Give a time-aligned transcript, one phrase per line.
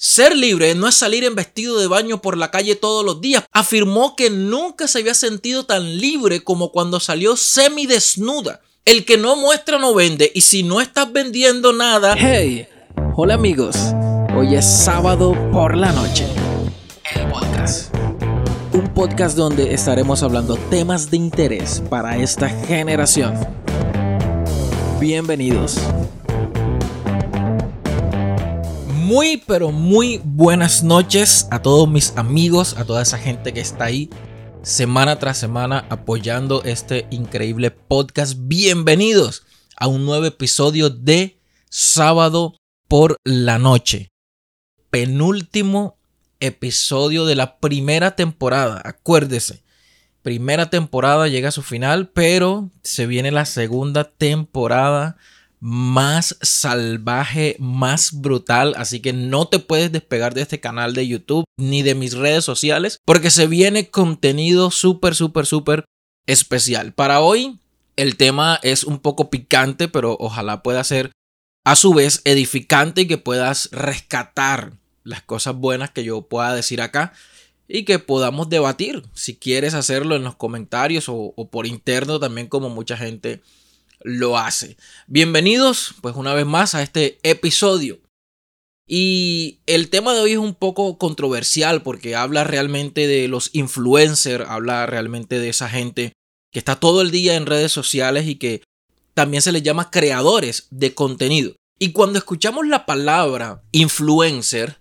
[0.00, 3.42] Ser libre no es salir en vestido de baño por la calle todos los días.
[3.50, 8.60] Afirmó que nunca se había sentido tan libre como cuando salió semidesnuda.
[8.84, 12.14] El que no muestra no vende y si no estás vendiendo nada...
[12.16, 12.68] Hey,
[13.16, 13.74] hola amigos.
[14.36, 16.28] Hoy es sábado por la noche.
[17.16, 17.92] El podcast.
[18.72, 23.34] Un podcast donde estaremos hablando temas de interés para esta generación.
[25.00, 25.76] Bienvenidos.
[29.08, 33.86] Muy, pero muy buenas noches a todos mis amigos, a toda esa gente que está
[33.86, 34.10] ahí
[34.60, 38.34] semana tras semana apoyando este increíble podcast.
[38.38, 39.46] Bienvenidos
[39.78, 44.10] a un nuevo episodio de Sábado por la Noche.
[44.90, 45.96] Penúltimo
[46.38, 48.82] episodio de la primera temporada.
[48.84, 49.64] Acuérdese,
[50.20, 55.16] primera temporada llega a su final, pero se viene la segunda temporada
[55.60, 58.74] más salvaje, más brutal.
[58.76, 62.44] Así que no te puedes despegar de este canal de YouTube ni de mis redes
[62.44, 65.84] sociales porque se viene contenido súper, súper, súper
[66.26, 66.92] especial.
[66.92, 67.58] Para hoy
[67.96, 71.10] el tema es un poco picante, pero ojalá pueda ser
[71.64, 74.72] a su vez edificante y que puedas rescatar
[75.04, 77.12] las cosas buenas que yo pueda decir acá
[77.66, 82.46] y que podamos debatir si quieres hacerlo en los comentarios o, o por interno también
[82.46, 83.42] como mucha gente
[84.00, 84.76] lo hace.
[85.06, 88.00] Bienvenidos pues una vez más a este episodio.
[88.86, 94.48] Y el tema de hoy es un poco controversial porque habla realmente de los influencers,
[94.48, 96.12] habla realmente de esa gente
[96.50, 98.62] que está todo el día en redes sociales y que
[99.12, 101.54] también se les llama creadores de contenido.
[101.78, 104.78] Y cuando escuchamos la palabra influencer,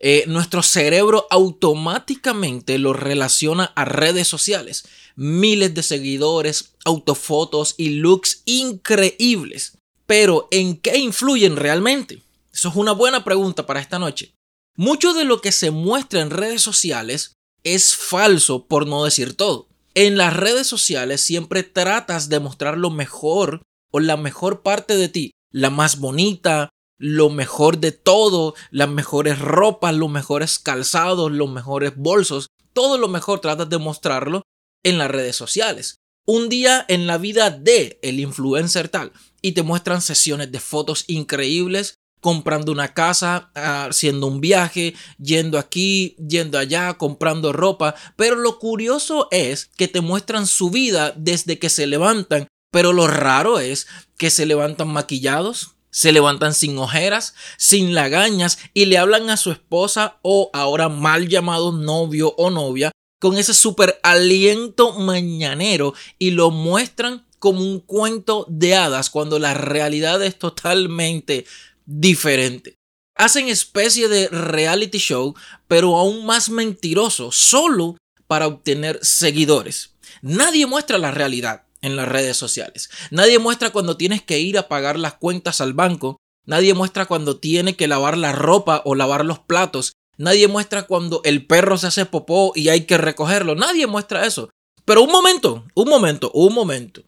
[0.00, 4.84] eh, nuestro cerebro automáticamente lo relaciona a redes sociales.
[5.16, 9.78] Miles de seguidores, autofotos y looks increíbles.
[10.06, 12.22] Pero ¿en qué influyen realmente?
[12.52, 14.32] Eso es una buena pregunta para esta noche.
[14.76, 17.32] Mucho de lo que se muestra en redes sociales
[17.64, 19.68] es falso, por no decir todo.
[19.94, 25.08] En las redes sociales siempre tratas de mostrar lo mejor o la mejor parte de
[25.08, 31.48] ti, la más bonita, lo mejor de todo, las mejores ropas, los mejores calzados, los
[31.48, 34.42] mejores bolsos, todo lo mejor tratas de mostrarlo
[34.82, 35.96] en las redes sociales.
[36.26, 41.04] Un día en la vida de el influencer tal y te muestran sesiones de fotos
[41.06, 48.58] increíbles, comprando una casa, haciendo un viaje, yendo aquí, yendo allá, comprando ropa, pero lo
[48.58, 53.86] curioso es que te muestran su vida desde que se levantan, pero lo raro es
[54.16, 59.50] que se levantan maquillados, se levantan sin ojeras, sin lagañas y le hablan a su
[59.50, 66.50] esposa o ahora mal llamado novio o novia con ese súper aliento mañanero y lo
[66.50, 71.46] muestran como un cuento de hadas cuando la realidad es totalmente
[71.86, 72.74] diferente.
[73.16, 75.34] Hacen especie de reality show,
[75.66, 77.96] pero aún más mentiroso, solo
[78.28, 79.94] para obtener seguidores.
[80.22, 82.90] Nadie muestra la realidad en las redes sociales.
[83.10, 86.16] Nadie muestra cuando tienes que ir a pagar las cuentas al banco.
[86.46, 89.92] Nadie muestra cuando tiene que lavar la ropa o lavar los platos.
[90.16, 93.54] Nadie muestra cuando el perro se hace popó y hay que recogerlo.
[93.54, 94.50] Nadie muestra eso.
[94.84, 97.02] Pero un momento, un momento, un momento.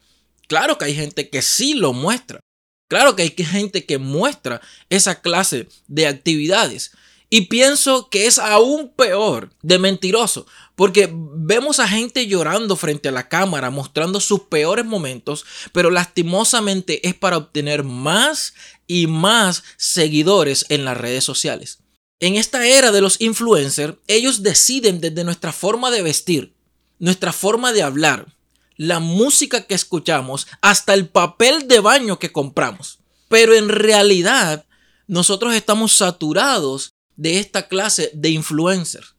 [0.47, 2.41] Claro que hay gente que sí lo muestra.
[2.89, 4.61] Claro que hay gente que muestra
[4.91, 6.93] esa clase de actividades.
[7.33, 13.13] Y pienso que es aún peor de mentiroso, porque vemos a gente llorando frente a
[13.13, 18.55] la cámara, mostrando sus peores momentos, pero lastimosamente es para obtener más
[18.89, 21.79] y más seguidores en las redes sociales.
[22.19, 26.55] En esta era de los influencers, ellos deciden desde nuestra forma de vestir,
[26.99, 28.35] nuestra forma de hablar,
[28.77, 32.99] la música que escuchamos, hasta el papel de baño que compramos.
[33.29, 34.67] Pero en realidad,
[35.07, 39.15] nosotros estamos saturados de esta clase de influencers.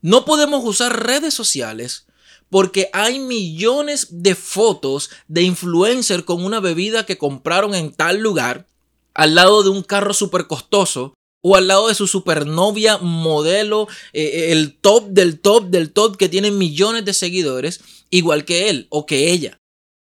[0.00, 2.06] No podemos usar redes sociales
[2.48, 8.68] porque hay millones de fotos de influencers con una bebida que compraron en tal lugar,
[9.14, 14.22] al lado de un carro súper costoso, o al lado de su supernovia modelo, eh,
[14.22, 17.80] eh, el top del top del top que tiene millones de seguidores,
[18.10, 19.58] igual que él o que ella.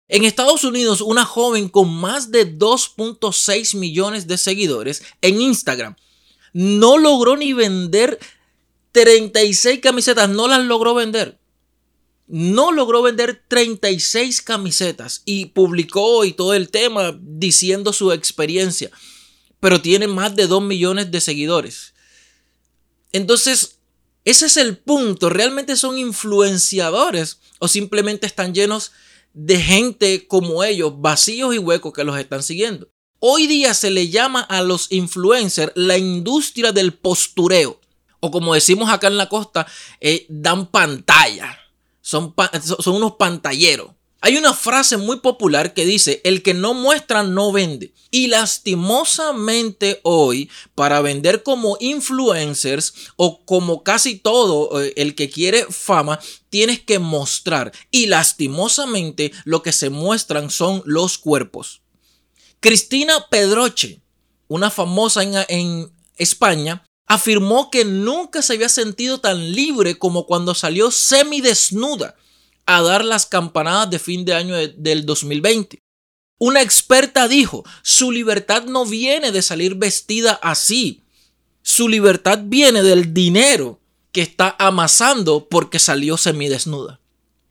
[0.07, 5.95] En Estados Unidos, una joven con más de 2.6 millones de seguidores en Instagram
[6.53, 8.19] no logró ni vender
[8.91, 11.39] 36 camisetas, no las logró vender.
[12.27, 18.91] No logró vender 36 camisetas y publicó y todo el tema diciendo su experiencia.
[19.59, 21.93] Pero tiene más de 2 millones de seguidores.
[23.11, 23.79] Entonces,
[24.25, 25.29] ese es el punto.
[25.29, 28.91] ¿Realmente son influenciadores o simplemente están llenos
[29.33, 32.89] de gente como ellos, vacíos y huecos que los están siguiendo?
[33.21, 37.77] Hoy día se le llama a los influencers la industria del postureo.
[38.21, 39.67] O como decimos acá en la costa,
[39.99, 41.57] eh, dan pantalla.
[42.01, 42.33] Son,
[42.85, 43.91] unos pantalleros.
[44.21, 47.93] Hay una frase muy popular que dice, el que no muestra no vende.
[48.09, 55.65] Y lastimosamente hoy, para vender como influencers o como casi todo eh, el que quiere
[55.69, 56.19] fama,
[56.49, 57.73] tienes que mostrar.
[57.91, 61.81] Y lastimosamente lo que se muestran son los cuerpos.
[62.59, 64.01] Cristina Pedroche,
[64.47, 70.91] una famosa en, España, afirmó que nunca se había sentido tan libre como cuando salió
[70.91, 72.15] semidesnuda
[72.65, 75.79] a dar las campanadas de fin de año del 2020.
[76.37, 81.01] Una experta dijo, su libertad no viene de salir vestida así,
[81.61, 83.79] su libertad viene del dinero
[84.11, 86.99] que está amasando porque salió semidesnuda.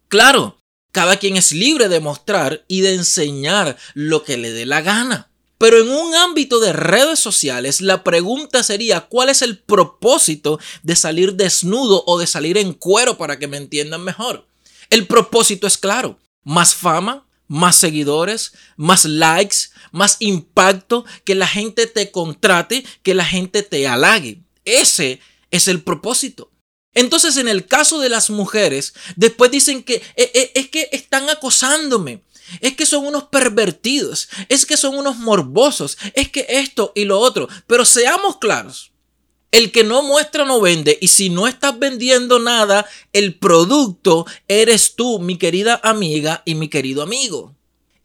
[0.08, 0.57] Claro,
[0.98, 5.30] cada quien es libre de mostrar y de enseñar lo que le dé la gana.
[5.56, 10.96] Pero en un ámbito de redes sociales, la pregunta sería, ¿cuál es el propósito de
[10.96, 14.48] salir desnudo o de salir en cuero para que me entiendan mejor?
[14.90, 16.18] El propósito es claro.
[16.42, 23.24] Más fama, más seguidores, más likes, más impacto, que la gente te contrate, que la
[23.24, 24.42] gente te halague.
[24.64, 25.20] Ese
[25.52, 26.50] es el propósito.
[26.94, 31.28] Entonces, en el caso de las mujeres, después dicen que eh, eh, es que están
[31.30, 32.22] acosándome.
[32.60, 37.18] Es que son unos pervertidos, es que son unos morbosos, es que esto y lo
[37.18, 37.46] otro.
[37.66, 38.92] Pero seamos claros,
[39.50, 40.98] el que no muestra no vende.
[41.00, 46.68] Y si no estás vendiendo nada, el producto eres tú, mi querida amiga y mi
[46.68, 47.54] querido amigo.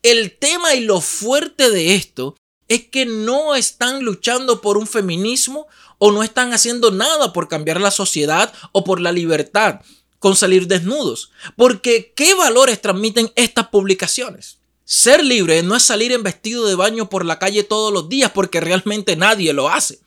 [0.02, 2.36] El tema y lo fuerte de esto
[2.68, 7.80] es que no están luchando por un feminismo o no están haciendo nada por cambiar
[7.80, 9.81] la sociedad o por la libertad
[10.19, 11.31] con salir desnudos.
[11.57, 14.60] Porque ¿qué valores transmiten estas publicaciones?
[14.86, 18.31] Ser libre no es salir en vestido de baño por la calle todos los días
[18.31, 20.00] porque realmente nadie lo hace.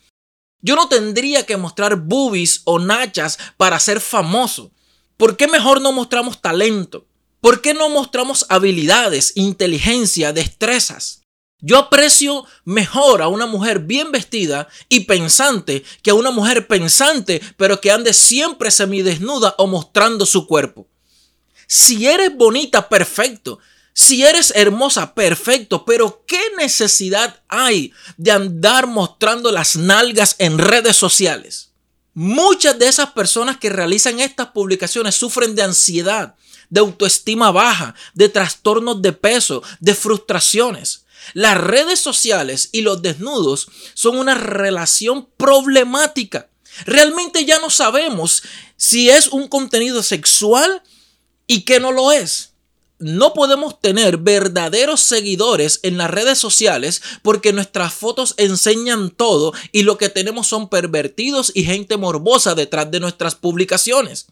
[0.62, 4.72] Yo no tendría que mostrar boobies o nachas para ser famoso.
[5.16, 7.06] ¿Por qué mejor no mostramos talento?
[7.40, 11.25] ¿Por qué no mostramos habilidades, inteligencia, destrezas?
[11.60, 17.40] Yo aprecio mejor a una mujer bien vestida y pensante que a una mujer pensante
[17.56, 20.86] pero que ande siempre semidesnuda o mostrando su cuerpo.
[21.66, 23.58] Si eres bonita, perfecto.
[23.94, 30.96] Si eres hermosa, perfecto, pero ¿qué necesidad hay de andar mostrando las nalgas en redes
[30.96, 31.70] sociales?
[32.12, 36.34] Muchas de esas personas que realizan estas publicaciones sufren de ansiedad,
[36.68, 41.05] de autoestima baja, de trastornos de peso, de frustraciones.
[41.34, 46.48] Las redes sociales y los desnudos son una relación problemática.
[46.84, 48.42] Realmente ya no sabemos
[48.76, 50.82] si es un contenido sexual
[51.46, 52.52] y que no lo es
[52.98, 59.82] no podemos tener verdaderos seguidores en las redes sociales porque nuestras fotos enseñan todo y
[59.82, 64.28] lo que tenemos son pervertidos y gente morbosa detrás de nuestras publicaciones.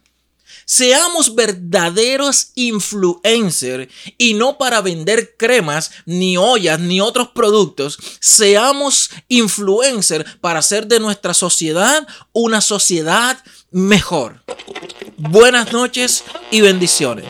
[0.64, 3.88] Seamos verdaderos influencers
[4.18, 7.98] y no para vender cremas, ni ollas, ni otros productos.
[8.20, 13.38] Seamos influencers para hacer de nuestra sociedad una sociedad
[13.70, 14.42] mejor.
[15.16, 17.26] Buenas noches y bendiciones.